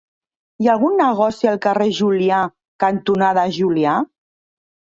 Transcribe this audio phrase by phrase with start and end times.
[0.63, 2.41] Hi ha algun negoci al carrer Julià
[2.85, 3.95] cantonada Julià?